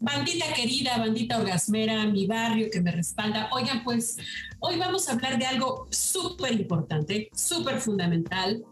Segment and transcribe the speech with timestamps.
[0.00, 3.48] Bandita querida, bandita orgasmera, mi barrio que me respalda.
[3.52, 4.16] Oigan, pues
[4.60, 8.62] hoy vamos a hablar de algo súper importante, súper fundamental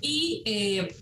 [0.00, 0.94] y eh,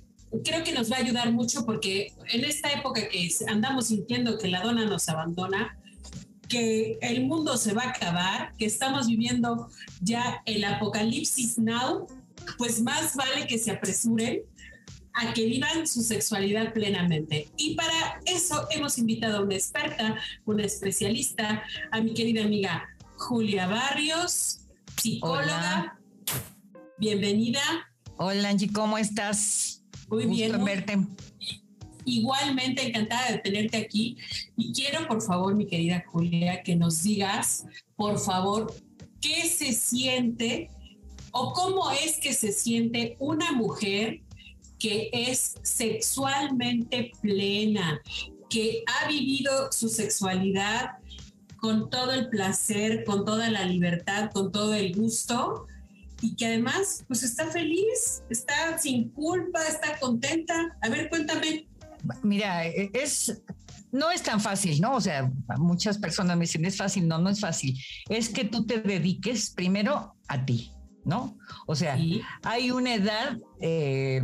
[0.44, 4.48] creo que nos va a ayudar mucho porque en esta época que andamos sintiendo que
[4.48, 5.78] la dona nos abandona,
[6.48, 9.68] que el mundo se va a acabar, que estamos viviendo
[10.00, 12.06] ya el apocalipsis now,
[12.56, 14.42] pues más vale que se apresuren
[15.18, 17.48] a que vivan su sexualidad plenamente.
[17.56, 23.66] Y para eso hemos invitado a una experta, una especialista, a mi querida amiga Julia
[23.66, 24.60] Barrios,
[24.96, 25.98] psicóloga.
[26.98, 27.60] Bienvenida.
[28.16, 29.82] Hola Angie, ¿cómo estás?
[30.08, 30.64] Muy bien.
[30.64, 30.98] verte.
[32.04, 34.16] Igualmente encantada de tenerte aquí.
[34.56, 38.72] Y quiero, por favor, mi querida Julia, que nos digas, por favor,
[39.20, 40.70] qué se siente
[41.32, 44.22] o cómo es que se siente una mujer
[44.78, 48.00] que es sexualmente plena,
[48.48, 50.92] que ha vivido su sexualidad
[51.56, 55.66] con todo el placer, con toda la libertad, con todo el gusto
[56.20, 60.76] y que además pues está feliz, está sin culpa, está contenta.
[60.82, 61.66] A ver, cuéntame.
[62.22, 63.42] Mira, es
[63.90, 64.96] no es tan fácil, ¿no?
[64.96, 67.78] O sea, muchas personas me dicen, es fácil, no, no es fácil.
[68.08, 70.72] Es que tú te dediques primero a ti,
[71.08, 71.38] ¿no?
[71.66, 71.96] O sea,
[72.42, 74.22] hay una edad eh,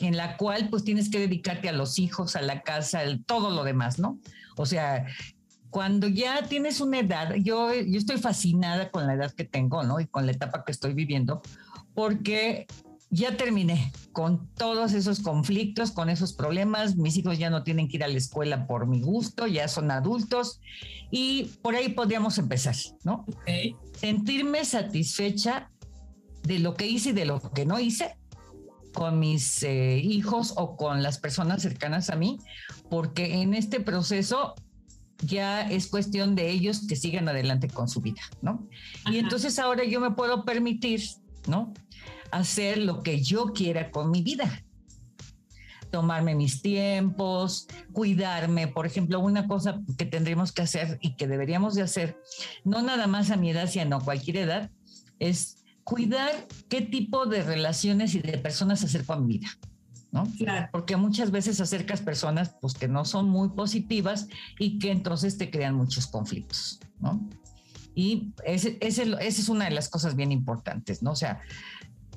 [0.00, 3.64] en la cual pues tienes que dedicarte a los hijos, a la casa, todo lo
[3.64, 4.18] demás, ¿no?
[4.56, 5.06] O sea,
[5.70, 10.00] cuando ya tienes una edad, yo, yo estoy fascinada con la edad que tengo, ¿no?
[10.00, 11.40] Y con la etapa que estoy viviendo,
[11.94, 12.66] porque
[13.10, 16.96] ya terminé con todos esos conflictos, con esos problemas.
[16.96, 19.90] Mis hijos ya no tienen que ir a la escuela por mi gusto, ya son
[19.90, 20.60] adultos
[21.10, 23.24] y por ahí podríamos empezar, ¿no?
[23.94, 25.70] Sentirme satisfecha
[26.48, 28.16] de lo que hice y de lo que no hice
[28.94, 32.38] con mis eh, hijos o con las personas cercanas a mí,
[32.88, 34.54] porque en este proceso
[35.18, 38.66] ya es cuestión de ellos que sigan adelante con su vida, ¿no?
[39.10, 41.02] Y entonces ahora yo me puedo permitir,
[41.46, 41.74] ¿no?
[42.30, 44.64] Hacer lo que yo quiera con mi vida.
[45.90, 48.68] Tomarme mis tiempos, cuidarme.
[48.68, 52.18] Por ejemplo, una cosa que tendríamos que hacer y que deberíamos de hacer,
[52.64, 54.70] no nada más a mi edad, sino a cualquier edad,
[55.18, 55.58] es
[55.88, 59.48] cuidar qué tipo de relaciones y de personas acerco a mi vida.
[60.12, 60.26] ¿no?
[60.36, 60.68] Claro.
[60.70, 64.28] Porque muchas veces acercas personas pues, que no son muy positivas
[64.58, 67.26] y que entonces te crean muchos conflictos, ¿no?
[67.94, 71.12] Y esa ese, es una de las cosas bien importantes, ¿no?
[71.12, 71.40] O sea,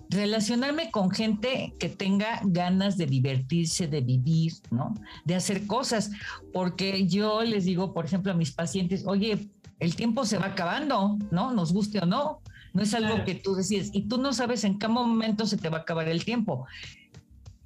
[0.09, 4.94] relacionarme con gente que tenga ganas de divertirse, de vivir, ¿no?
[5.24, 6.12] De hacer cosas,
[6.53, 9.50] porque yo les digo, por ejemplo, a mis pacientes, oye,
[9.80, 11.52] el tiempo se va acabando, ¿no?
[11.52, 12.42] Nos guste o no.
[12.74, 15.70] No es algo que tú decides y tú no sabes en qué momento se te
[15.70, 16.66] va a acabar el tiempo.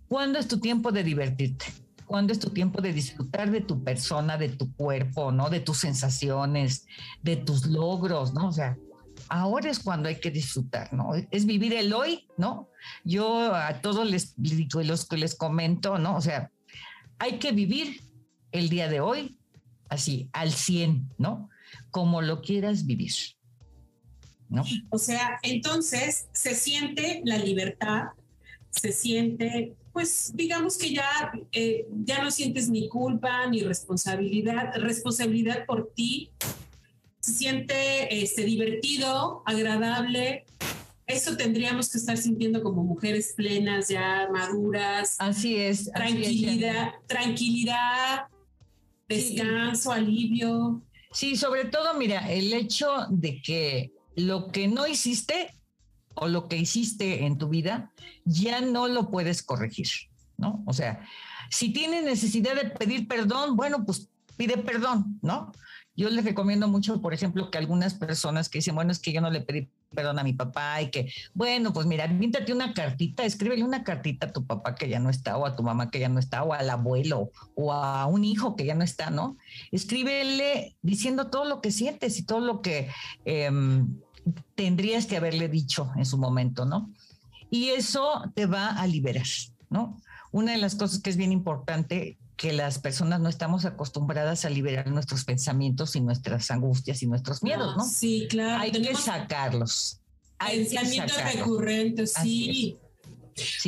[0.08, 1.66] ¿Cuándo es tu tiempo de divertirte?
[2.06, 5.50] ¿Cuándo es tu tiempo de disfrutar de tu persona, de tu cuerpo, ¿no?
[5.50, 6.88] De tus sensaciones,
[7.24, 8.48] de tus logros, ¿no?
[8.48, 8.78] O sea,
[9.30, 11.12] ahora es cuando hay que disfrutar, ¿no?
[11.32, 12.70] Es vivir el hoy, ¿no?
[13.04, 16.16] Yo a todos les digo los que les comento, ¿no?
[16.16, 16.52] O sea,
[17.18, 18.02] hay que vivir
[18.52, 19.38] el día de hoy
[19.90, 21.50] así, al 100, ¿no?
[21.92, 23.14] Como lo quieras vivir.
[24.90, 28.10] O sea, entonces se siente la libertad,
[28.70, 35.66] se siente, pues digamos que ya, eh, ya no sientes ni culpa ni responsabilidad, responsabilidad
[35.66, 36.32] por ti,
[37.20, 40.46] se siente este, divertido, agradable.
[41.08, 45.16] Eso tendríamos que estar sintiendo como mujeres plenas, ya maduras.
[45.20, 45.86] Así es.
[45.92, 48.26] Tranquilidad, tranquilidad,
[49.08, 50.82] descanso, alivio.
[51.12, 55.54] Sí, sobre todo, mira, el hecho de que lo que no hiciste
[56.16, 57.92] o lo que hiciste en tu vida
[58.24, 59.88] ya no lo puedes corregir,
[60.38, 60.64] ¿no?
[60.66, 61.06] O sea,
[61.50, 65.52] si tienes necesidad de pedir perdón, bueno, pues pide perdón, ¿no?
[65.96, 69.22] Yo les recomiendo mucho, por ejemplo, que algunas personas que dicen, bueno, es que yo
[69.22, 73.24] no le pedí perdón a mi papá y que, bueno, pues mira, píntate una cartita,
[73.24, 76.00] escríbele una cartita a tu papá que ya no está, o a tu mamá que
[76.00, 79.38] ya no está, o al abuelo, o a un hijo que ya no está, ¿no?
[79.72, 82.90] Escríbele diciendo todo lo que sientes y todo lo que
[83.24, 84.02] em,
[84.56, 86.92] tendrías que haberle dicho en su momento, ¿no?
[87.50, 89.28] Y eso te va a liberar,
[89.70, 89.98] ¿no?
[90.36, 94.50] una de las cosas que es bien importante que las personas no estamos acostumbradas a
[94.50, 97.86] liberar nuestros pensamientos y nuestras angustias y nuestros miedos, ¿no?
[97.86, 98.62] Sí, claro.
[98.62, 100.02] Hay que sacarlos.
[100.38, 102.78] Pensamientos recurrentes, sí.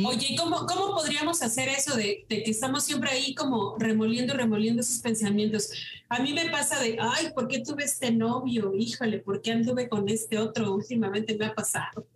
[0.06, 4.80] Oye, ¿cómo, ¿cómo podríamos hacer eso de, de, que estamos siempre ahí como remoliendo, remoliendo
[4.80, 5.70] esos pensamientos?
[6.08, 8.72] A mí me pasa de, ay, ¿por qué tuve este novio?
[8.74, 10.74] Híjole, ¿por qué anduve con este otro?
[10.74, 12.06] Últimamente me ha pasado.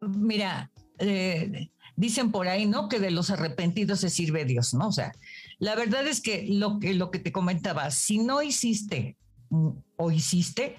[0.00, 2.88] Mira, eh, dicen por ahí, ¿no?
[2.88, 4.88] Que de los arrepentidos se sirve Dios, ¿no?
[4.88, 5.14] O sea,
[5.58, 9.16] la verdad es que lo que, lo que te comentaba, si no hiciste
[9.50, 10.76] mm, o hiciste,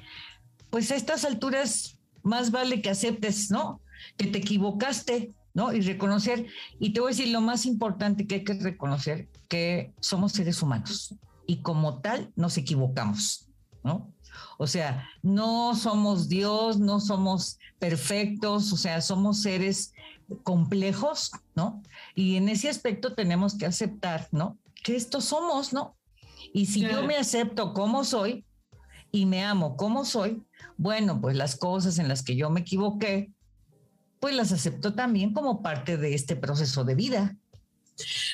[0.69, 3.81] pues a estas alturas más vale que aceptes, ¿no?
[4.17, 5.73] Que te equivocaste, ¿no?
[5.73, 6.47] Y reconocer,
[6.79, 10.61] y te voy a decir lo más importante que hay que reconocer, que somos seres
[10.61, 11.15] humanos
[11.47, 13.47] y como tal nos equivocamos,
[13.83, 14.11] ¿no?
[14.57, 19.93] O sea, no somos Dios, no somos perfectos, o sea, somos seres
[20.43, 21.81] complejos, ¿no?
[22.15, 24.57] Y en ese aspecto tenemos que aceptar, ¿no?
[24.83, 25.95] Que estos somos, ¿no?
[26.53, 28.45] Y si yo me acepto como soy
[29.11, 30.43] y me amo como soy,
[30.77, 33.31] bueno, pues las cosas en las que yo me equivoqué,
[34.19, 37.37] pues las acepto también como parte de este proceso de vida.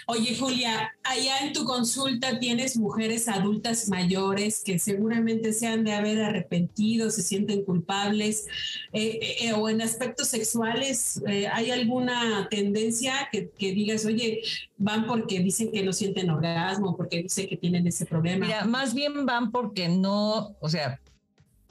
[0.07, 5.93] Oye, Julia, allá en tu consulta tienes mujeres adultas mayores que seguramente se han de
[5.93, 8.47] haber arrepentido, se sienten culpables,
[8.91, 14.41] eh, eh, o en aspectos sexuales, eh, ¿hay alguna tendencia que, que, digas, oye,
[14.77, 18.45] van porque dicen que no sienten orgasmo, porque dicen que tienen ese problema?
[18.45, 20.99] Mira, más bien van porque no, o sea,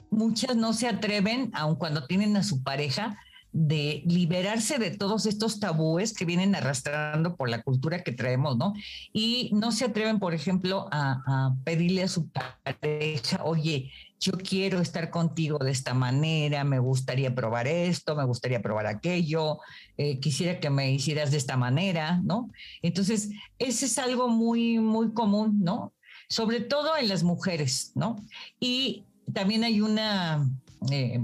[0.09, 3.17] muchas no se atreven, aun cuando tienen a su pareja,
[3.53, 8.73] de liberarse de todos estos tabúes que vienen arrastrando por la cultura que traemos, ¿no?
[9.11, 15.09] Y no se atreven, por ejemplo, a, pedirle a su pareja, oye, yo quiero estar
[15.09, 19.57] contigo de esta manera, me gustaría probar esto, me gustaría probar aquello,
[19.97, 22.51] eh, quisiera que me hicieras de esta manera, ¿no?
[22.81, 25.93] Entonces, ese es algo muy, muy común, ¿no?
[26.29, 28.15] Sobre todo en las mujeres, ¿no?
[28.59, 29.03] Y
[29.33, 30.47] también hay una...
[30.91, 31.19] Eh,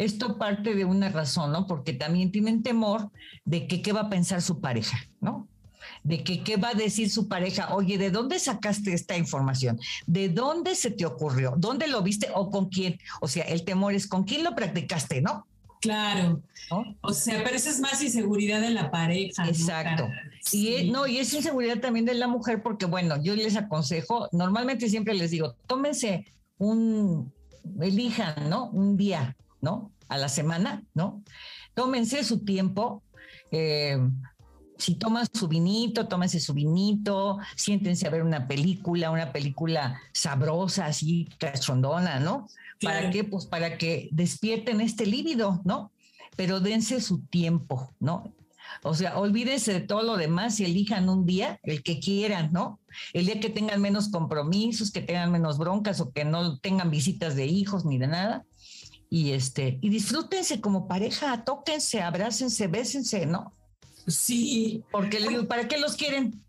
[0.00, 1.66] esto parte de una razón, ¿no?
[1.66, 3.10] Porque también tienen temor
[3.44, 5.46] de que qué va a pensar su pareja, ¿no?
[6.02, 9.78] De que qué va a decir su pareja, oye, ¿de dónde sacaste esta información?
[10.06, 11.54] ¿De dónde se te ocurrió?
[11.58, 12.98] ¿Dónde lo viste o con quién?
[13.20, 15.46] O sea, el temor es con quién lo practicaste, ¿no?
[15.82, 16.42] Claro.
[17.02, 19.46] O sea, pero eso es más inseguridad de la pareja.
[19.46, 20.08] Exacto.
[20.50, 24.88] Y no, y es inseguridad también de la mujer, porque bueno, yo les aconsejo, normalmente
[24.88, 26.24] siempre les digo, tómense
[26.56, 27.32] un,
[27.80, 28.70] elijan, ¿no?
[28.70, 29.92] Un día, ¿no?
[30.08, 31.22] A la semana, ¿no?
[31.74, 33.02] Tómense su tiempo.
[33.50, 33.98] Eh,
[34.80, 40.86] si toman su vinito, tómense su vinito, siéntense a ver una película, una película sabrosa,
[40.86, 42.48] así cachondona, ¿no?
[42.82, 43.24] ¿Para qué?
[43.24, 45.92] Pues para que despierten este líbido, ¿no?
[46.36, 48.34] Pero dense su tiempo, ¿no?
[48.82, 52.80] O sea, olvídense de todo lo demás y elijan un día, el que quieran, ¿no?
[53.12, 57.34] El día que tengan menos compromisos, que tengan menos broncas o que no tengan visitas
[57.34, 58.46] de hijos ni de nada
[59.10, 63.52] y este y disfrútense como pareja, tóquense, abrácense, bésense, ¿no?
[64.06, 64.82] Sí.
[64.90, 66.42] Porque le digo, ¿para qué los quieren?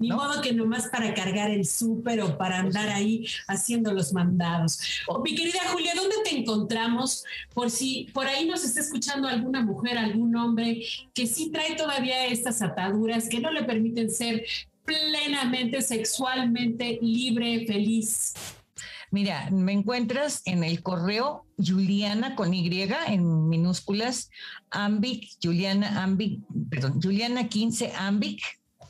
[0.00, 4.12] Ni modo que nomás para cargar el súper o para pues andar ahí haciendo los
[4.12, 4.80] mandados.
[5.06, 7.24] Oh, mi querida Julia, ¿dónde te encontramos?
[7.54, 10.84] Por si por ahí nos está escuchando alguna mujer, algún hombre
[11.14, 14.44] que sí trae todavía estas ataduras que no le permiten ser
[14.84, 18.34] plenamente sexualmente libre, feliz.
[19.14, 24.28] Mira, me encuentras en el correo Juliana con Y en minúsculas,
[24.72, 28.42] ambic, Juliana ambic, perdón, Juliana 15 ambic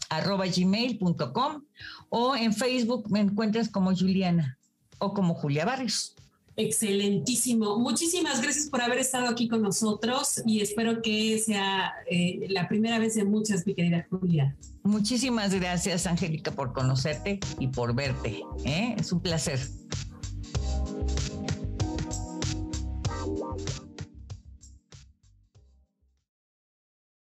[0.09, 1.65] arroba gmail.com
[2.09, 4.57] o en Facebook me encuentras como Juliana
[4.97, 6.15] o como Julia Barrios.
[6.57, 7.79] Excelentísimo.
[7.79, 12.99] Muchísimas gracias por haber estado aquí con nosotros y espero que sea eh, la primera
[12.99, 14.57] vez de muchas, mi querida Julia.
[14.85, 18.43] Muchísimas gracias, Angélica, por conocerte y por verte.
[18.65, 18.95] ¿eh?
[18.99, 19.61] Es un placer.